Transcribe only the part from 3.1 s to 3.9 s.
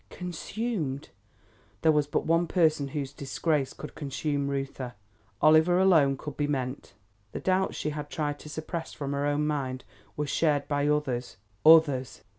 disgrace